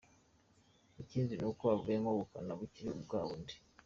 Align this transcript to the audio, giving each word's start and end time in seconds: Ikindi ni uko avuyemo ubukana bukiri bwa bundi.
Ikindi 1.01 1.33
ni 1.37 1.45
uko 1.51 1.63
avuyemo 1.75 2.09
ubukana 2.11 2.51
bukiri 2.59 2.91
bwa 3.03 3.19
bundi. 3.27 3.55